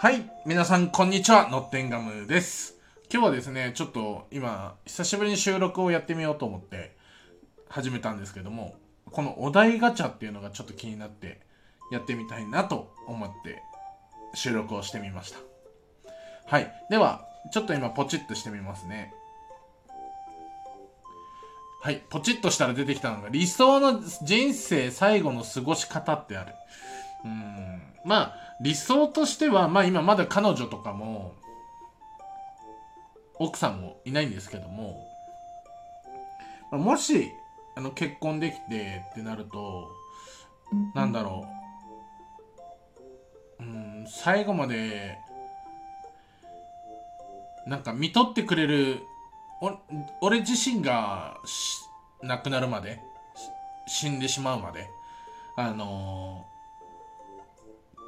[0.00, 2.76] はい、皆さんこんにちは、ノッテンガムです。
[3.12, 6.96] 今日はですね、ちょっと今、久しぶりに収録をやってみようと思って
[7.68, 8.76] 始めたんですけども、
[9.10, 11.40] このお題ガチャっていうのがちょっと気になって
[11.90, 13.60] やってみたいなと思って
[14.34, 15.40] 収録をしてみました。
[16.46, 19.12] はい、では、ちょっと今ポチッとしてみますね。
[21.82, 26.54] はい、ポチッとしたら出てきたのが理想の人生最後の過ごし方ってある。
[27.24, 31.34] うーんまあ理想としてはまあ今まだ彼女とかも
[33.38, 35.06] 奥さんもいないんですけども、
[36.72, 37.30] もし
[37.76, 39.88] あの結婚できてってなると
[40.94, 41.46] なんだろ
[43.60, 43.62] う。
[43.62, 45.18] うん最後まで
[47.66, 49.02] なんか見とってくれる
[49.60, 49.78] お
[50.20, 51.38] 俺自身が
[52.22, 53.00] 亡くなるまで
[53.86, 54.88] 死んでしまうまで
[55.56, 56.46] あの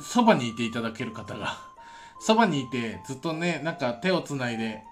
[0.00, 1.58] そばにいていただける方が
[2.20, 4.82] そばにいてずっとねなんか手をつないで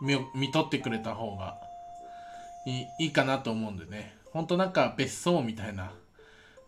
[0.00, 1.56] 見見とってくれた方が
[2.66, 4.16] いいいかなと思うんでね。
[4.32, 5.90] ほんとなんか別荘みたいな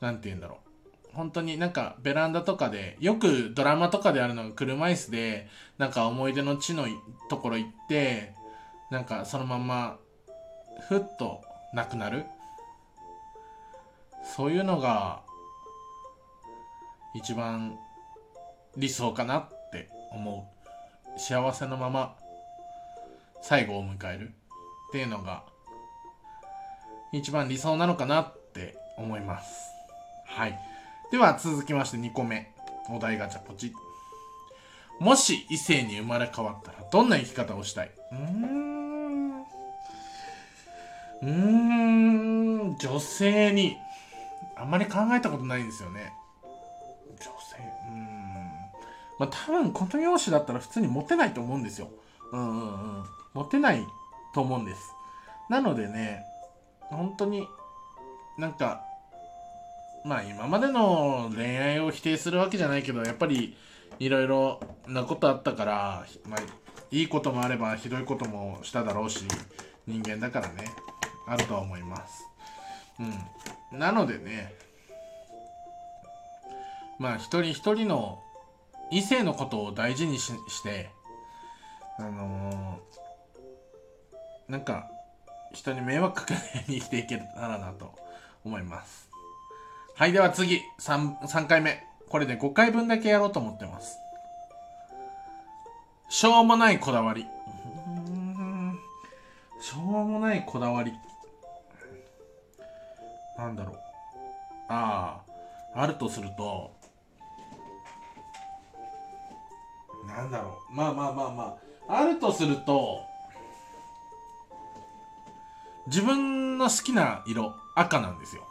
[0.00, 0.70] なんて言うんだろう。
[1.12, 6.86] 本当になんかベランダとかでよくドラマとかであるのが車椅子でなんか思い出の地の
[7.28, 8.32] ところ行って
[8.90, 9.98] なんかそのまま
[10.88, 11.42] ふっと
[11.74, 12.24] なくなる。
[14.36, 15.22] そういうのが
[17.14, 17.78] 一番
[18.76, 20.48] 理想かなって思
[21.16, 21.18] う。
[21.18, 22.16] 幸せのまま
[23.42, 24.32] 最後を迎えるっ
[24.92, 25.44] ていうのが
[27.12, 29.70] 一番理想なのかなって思います。
[30.26, 30.58] はい。
[31.10, 32.54] では続きまして2個目。
[32.88, 33.72] お題ガチャポチ。
[34.98, 37.90] もし異性に生まれ変わったらどんな生き方をしたい？
[38.12, 39.42] うーん。
[39.42, 42.76] うーん。
[42.78, 43.76] 女性に
[44.56, 46.12] あんまり考えたことないんですよね。
[49.20, 51.90] まあ多分この容姿だったら普通にモテないと思うんですよ。
[52.32, 53.04] うんうんうん。
[53.34, 53.86] モテない
[54.32, 54.94] と思うんです。
[55.50, 56.24] なのでね
[56.84, 57.46] 本当に
[58.38, 58.82] なんか
[60.06, 63.58] まあ今までの恋愛を否定するわけじゃないけどやっぱり
[63.98, 66.40] いろいろなことあったからまあ
[66.90, 69.26] いいこともあればひどいこともしただろうし
[69.86, 70.64] 人間だからね。
[71.28, 72.24] あるとは思います。
[72.98, 73.78] うん。
[73.78, 74.54] なのでね
[76.98, 78.22] まあ一人一人の
[78.90, 80.90] 異性のことを大事にしして
[81.98, 84.90] あのーなんか
[85.52, 87.94] 人に迷惑かけないように生きていけたらなと
[88.44, 89.08] 思います。
[89.94, 90.60] はいでは次。
[90.80, 91.84] 3, 3回目。
[92.08, 93.98] これで5回分だけやろうと思ってます。
[96.08, 97.26] しょうもないこだわり。
[99.60, 100.92] しょうもないこだわり。
[103.38, 103.76] なんだろう。
[104.68, 105.20] あ
[105.74, 106.72] ああるとすると
[110.10, 110.74] なんだろう。
[110.74, 112.00] まあまあまあまあ。
[112.00, 113.02] あるとすると
[115.86, 118.46] 自分の好きな色赤なんですよ。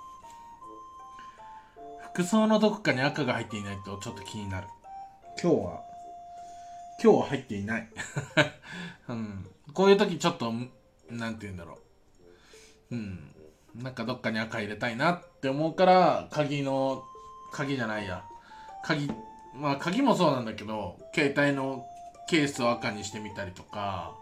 [2.14, 4.68] 服装のどこかに赤が入っていないとちょっと気になる。
[5.42, 5.82] 今日は？
[7.02, 7.88] 今日は入っていない、
[9.08, 10.52] うん、こういう時ちょっと
[11.10, 11.80] なんて言うんだろ
[12.92, 12.96] う。
[12.96, 13.36] うん。
[13.76, 17.04] なんかどっかに赤入れたいなって思うから鍵の
[17.54, 18.26] 鍵じゃないや。
[18.84, 19.10] 鍵
[19.60, 21.86] まあ鍵もそうなんだけど携帯の
[22.28, 24.14] ケースを赤にしてみたりとか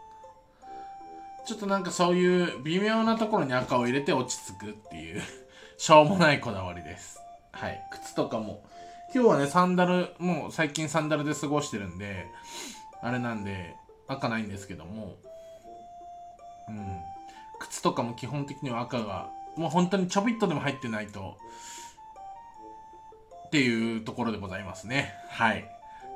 [1.46, 5.22] ちょっとなんかそういう微妙なところに赤を入れて落ち着くっていう
[5.78, 7.22] しょうもないこだわりです。
[7.52, 7.82] はい。
[7.92, 8.64] 靴とかも。
[9.14, 12.26] 今日はねサンダルもう最近サンダルで過ごしてるんで
[13.02, 13.76] あれなんで
[14.10, 15.16] 赤ないんですけども。
[16.68, 17.00] うん。
[17.60, 21.38] 靴とかも基本的には赤がもう本当にちょびっとでも入ってないと
[23.48, 25.14] っていうところでございますね。
[25.30, 25.66] はい。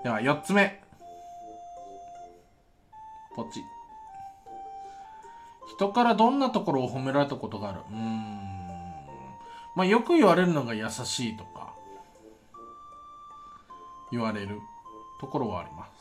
[0.04, 0.82] では4つ目。
[3.36, 3.64] ポチ。
[5.78, 7.80] 人からどんなところを褒められたことがある？
[7.90, 8.42] うーん。
[9.76, 11.74] まあよく言われるのが優しいとか。
[14.12, 14.60] 言われる。
[15.22, 15.92] ところはあります。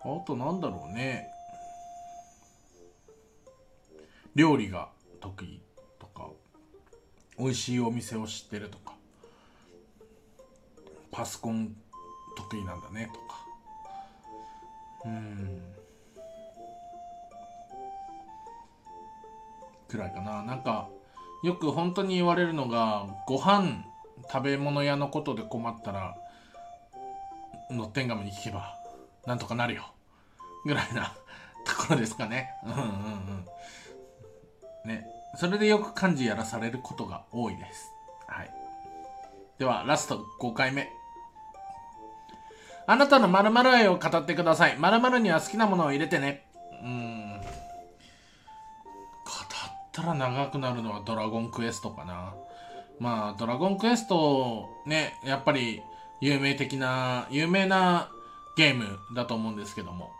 [0.00, 1.28] あとなんだろうね。
[4.34, 4.88] 料理が
[5.20, 5.60] 得意。
[7.38, 8.94] 美味しいお店を知ってるとか。
[11.10, 11.74] パソコン
[12.36, 13.46] 得意なんだねとか。
[15.04, 15.62] うん。
[19.88, 20.42] くらいかな。
[20.42, 20.88] なんか
[21.42, 23.84] よく本当に言われるのがご飯
[24.32, 26.16] 食べ物屋のことで困ったら
[27.70, 28.78] のってんがむに聞けば
[29.26, 29.84] なんとかなるよ。
[30.64, 31.14] ぐらいな
[31.64, 32.50] ところですかね。
[32.64, 33.44] うんうんうん。
[34.86, 35.13] ね。
[35.36, 37.92] それでよく漢字やらされることが多いです
[38.26, 38.50] はい
[39.58, 40.88] ではラスト5回目
[42.86, 44.76] あなたの〇〇愛を語ってください。
[44.78, 46.44] 〇〇には好きなものを入れてね。
[46.82, 47.40] うーん。
[47.40, 47.46] 語っ
[49.92, 52.34] たら長くなるのはドラゴンクエストかな。
[53.00, 55.82] まあ、ドラゴンクエスト、ね、やっぱり
[56.20, 58.10] 有名的な、有名な
[58.56, 60.10] ゲームだと思うんですけども。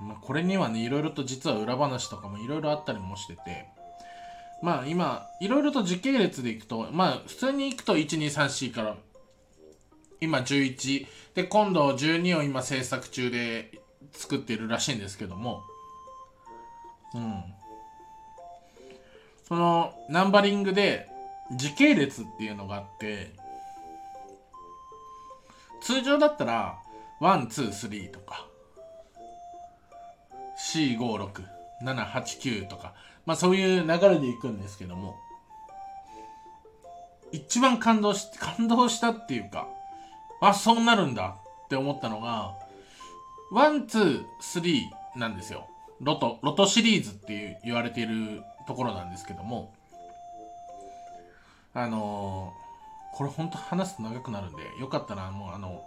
[0.00, 3.68] まあ、これにはね、いろいろと実は裏話とかもいろいろあったりもしてて。
[4.62, 8.96] まあ今、いろいろと時系列でいくと、まあ普通にいくと1、2、3、4から、
[10.20, 13.80] 今11、で、今度12を今制作中で
[14.12, 15.62] 作ってるらしいんですけども、
[17.14, 17.42] うん。
[19.48, 21.08] そのナンバリングで
[21.56, 23.32] 時系列っていうのがあって、
[25.80, 26.78] 通常だったら、
[27.20, 28.46] 1、2、3とか、
[30.74, 32.94] 456、7、8、9とか、
[33.26, 35.16] まあそういう流れでいくんですけども、
[37.32, 39.68] 一番感動し、感動したっていうか、
[40.40, 42.54] あ、そうなるんだって思ったのが、
[43.52, 45.68] one、two、three なんですよ。
[46.00, 49.74] ロト、ロトシリーズっていう言われているところなんですけども、
[51.74, 55.84] あのー、これ本当話すと長くなるんで、よかったらもうあの、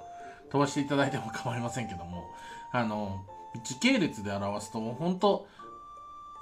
[0.51, 2.25] 飛ばしていただいても構いませんけども、
[2.71, 5.47] あのー、時系列で表すと、本当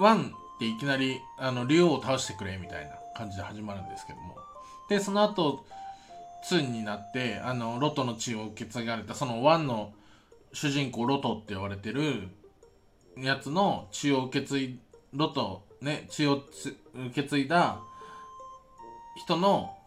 [0.01, 4.35] ワンっていきなり、あの、竜王を倒してくれみたいな感じで始まるんですけども、
[4.89, 5.63] で、その後、
[6.49, 9.93] 2になって、あの、ロトの血を受け継がれた、その1の
[10.53, 12.29] 主人公ロトって呼ばれてる
[13.15, 14.79] やつの血を受け継い、
[15.13, 17.79] ロト、ね、血を受け継いだ
[19.15, 19.77] 人の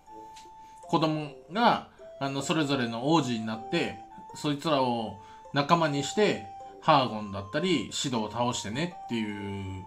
[0.82, 1.88] 子供が、
[2.20, 3.98] あの、それぞれの王子になって、
[4.36, 5.18] そいつらを
[5.52, 6.46] 仲間にして、
[6.82, 9.84] ハーゴンだったり、シドを倒してねっていう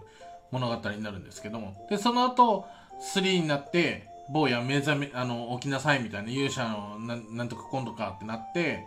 [0.50, 1.86] 物語になるんですけども。
[1.90, 2.66] で、その後、
[3.14, 8.86] 3になって、坊や目覚め、あの、起きなさいみたいな勇者のななんとか今度かってなって、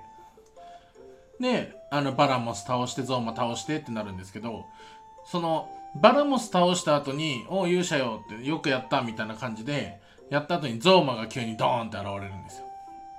[1.39, 4.65] で、あの、バラモス倒して、ゾーマ倒してってなるんですけど、
[5.25, 9.99] その、バラモス倒した後に、おう勇者よってよくやったみたいな感じで、
[10.29, 12.65] やった後にゾーマが急にドーンって現れるんですよ。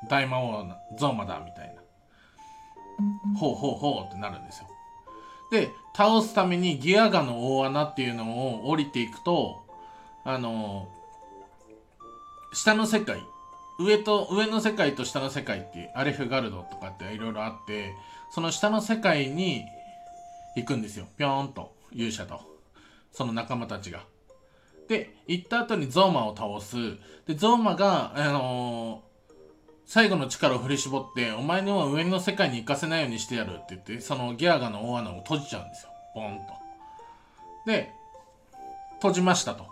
[0.09, 0.67] 大魔王
[0.97, 1.83] ゾーマだみたいな。
[3.39, 4.69] ほうほうほうってなるんですよ。
[5.53, 9.63] で、倒すためにギアガの大穴っていうのを降りていくと、
[10.25, 10.89] あの
[12.55, 13.21] 下の世界
[13.79, 17.93] 上と上の世界と下の世界ってアレフガルドとかっていろいろあって
[18.31, 19.65] その下の世界に
[20.57, 21.07] 行くんですよ。
[21.19, 22.41] ぴょーんと勇者と。
[23.13, 24.05] その仲間たちが。
[24.89, 26.77] で行った後にゾーマを倒す。
[27.27, 29.12] でゾーマがあのー、
[29.93, 35.91] 最後の力を振り絞ってお前には上の世界に行かせないようにしてやるって言ってそのギアガの大穴を閉じちゃうんですよ。
[36.15, 36.55] ボンと。
[37.67, 37.93] で
[38.95, 39.67] 閉じましたと。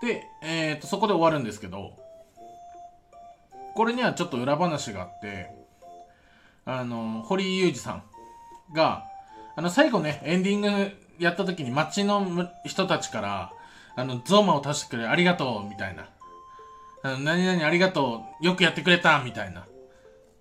[0.00, 1.90] で、えー、とそこで終わるんですけど
[3.74, 5.50] これにはちょっと裏話があって
[6.66, 8.04] あの堀井裕二さん
[8.72, 9.06] が
[9.56, 13.52] あの最後ねエンディングやった時に街の人たちから
[13.96, 16.08] あのゾーマを足してくれありがとうみたいな。
[17.02, 19.66] あの何々ありがとうよくやってくれたみたいな。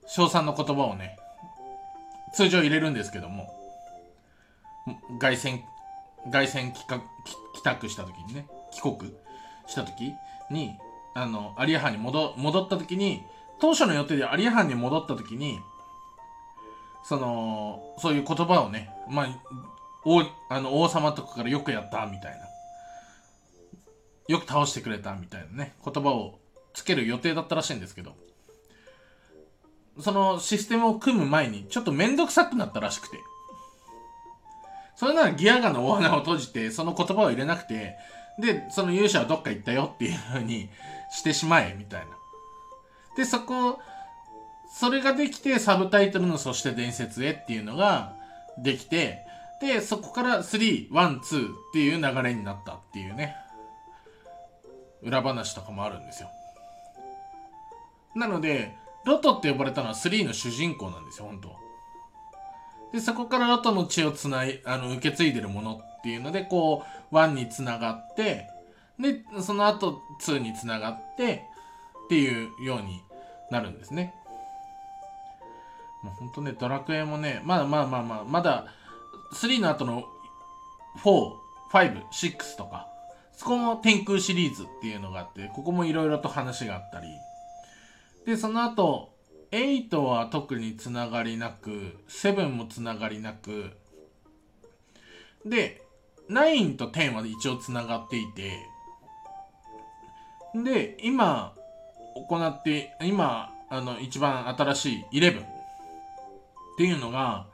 [0.08, 1.18] 称賛の言葉をね
[2.34, 3.54] 通常入れるんですけども。
[5.20, 5.62] 凱旋
[6.32, 9.14] 凱旋帰宅した時にね帰国
[9.68, 10.14] した時
[10.50, 10.78] に
[11.14, 13.22] あのアリア藩に戻戻った時に
[13.60, 15.60] 当初の予定でアリア藩に戻った時に
[17.04, 19.28] そのそういう言葉をねまあ
[20.06, 22.48] 王あの王様とかからよくやったみたいな。
[24.28, 26.38] よく倒してくれたみたいなね言葉を
[26.78, 28.16] つける予定だったらしいんですけど
[30.00, 33.18] そのシステムを組む前にちょっとめんどくさくなったらしくて
[34.96, 37.98] それならギアガの大穴を閉じてその言葉を入れなくて
[38.40, 40.70] で、その勇者はどっか行ったよっていう風に
[41.12, 42.08] してしまえ、みたいな。
[43.16, 43.80] で、そこ、
[44.70, 48.16] それができて、サブタイトルのそして伝説へっていうのが
[48.58, 49.26] できて、
[49.60, 53.36] で、そこから3、1、2っていう流れになったっていうね、
[55.02, 56.30] 裏話とかもあるんですよ。
[58.18, 61.56] なので、ロトって呼ばれたのは3の主人公なんですよ、本当
[62.92, 68.50] で、そこからロトの血をつない、あの、受け継いでるものっていうので、こう、1につながって、
[69.00, 71.46] で、その後2につながって、
[72.06, 73.02] っていうように
[73.52, 74.14] なるんですね。
[76.04, 78.68] もうほんとね、ドラクエもね、まだまあまあまあ、まだ
[79.34, 80.04] 3の後の
[81.04, 81.34] 4、
[81.72, 82.88] 5、6とか、
[83.34, 87.08] そこも天空シリーズっていうのがあって、ここもいろいろと話があったり、
[88.28, 89.16] で、その後、
[89.52, 93.72] 8は特につながりなく、7もつながりなく、
[95.46, 95.82] で、
[96.30, 98.60] 9と10は一応つながっていて、
[100.54, 101.54] で、今、
[102.28, 105.46] 行って、今、あの一番新しい11っ
[106.78, 107.48] ていうのが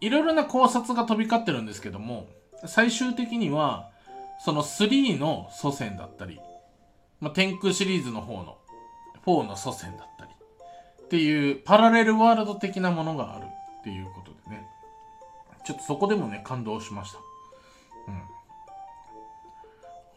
[0.00, 2.26] いろいろな考察が飛び交ってるんですけども
[2.66, 3.90] 最終的には
[4.44, 6.40] その3の祖先だったり、
[7.20, 8.58] まあ、天空シリーズの方の
[9.26, 10.30] 4の祖先だったり。
[11.04, 13.46] っていうパラレルワールド的なものがある
[13.80, 14.66] っていうことでね。
[15.64, 17.18] ちょっとそこでもね感動しました。
[18.08, 18.22] うん。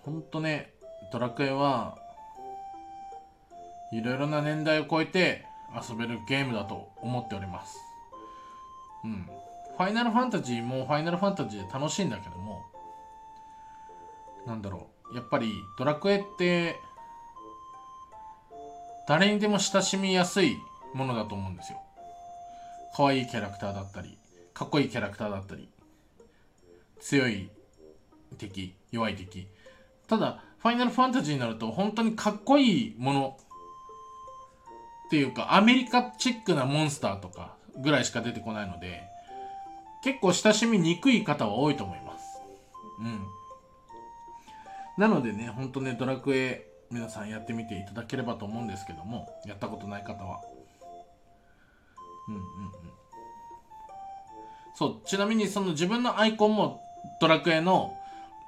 [0.04, 0.74] ほんとね
[1.12, 1.98] ドラクエは
[3.92, 5.46] いろいろな年代を超えて
[5.90, 7.78] 遊べるゲームだと思っております。
[9.04, 9.30] うん。
[9.78, 12.62] ファイナルファンタジーもファイナルファンタジーで楽しいんだけども
[14.46, 15.16] なんだろう。
[15.16, 16.80] やっぱりドラクエって
[19.08, 20.58] 誰にでも親しみやすい
[20.94, 21.82] ものだと思うんですよ。
[22.96, 24.18] 可愛いキャラクターだったり
[24.54, 25.68] かっこいいキャラクターだったり
[27.00, 27.50] 強い
[28.38, 29.48] 敵弱い敵。
[30.08, 33.38] ただファイナルファンタジーになると本当にかっこいいもの
[35.08, 39.04] っていうかアメリカチックなモンスターとかぐらいしか出てこないので
[40.04, 42.42] 結構親しみにくい方は多いと思います。
[43.00, 43.20] うん。
[44.98, 50.42] なのでねほんとねドラクエ皆さんやってみていただければと思うんですけどもやったことない方は。
[52.28, 52.44] うんうんうん。
[54.76, 56.84] そうちなみにその自分のアイコンも
[57.20, 57.98] ドラクエの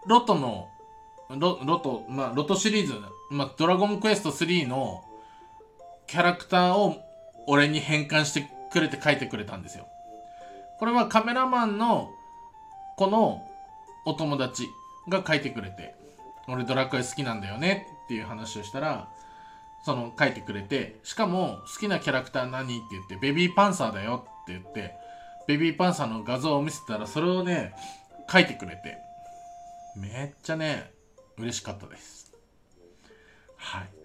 [0.06, 0.70] ロトの
[1.30, 2.94] ロロトまあロトシリーズ、
[3.32, 5.04] まあ、ドラゴンクエスト3の
[6.06, 6.98] キャラクターを
[7.48, 9.88] 俺に変換してくれて書いてくれたんですよ。
[10.78, 12.12] これはカメラマンの
[12.96, 13.42] この
[14.06, 14.68] お友達
[15.10, 15.96] が書いてくれて
[16.48, 19.10] 俺ドラクエ好きなんだよねっていう話をしたら
[19.84, 24.94] その書いてくれてしかも好きなキャラクター何って言ってベビーパンサーだよって言って
[25.48, 27.76] ベビーパンサーの画像を見せたらそれをね
[28.32, 28.98] 書いてくれて
[29.96, 30.92] めっちゃね
[31.38, 32.34] 嬉しかったです。
[33.58, 34.05] はい。